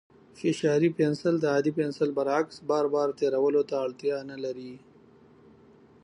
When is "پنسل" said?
0.99-1.35, 1.79-2.09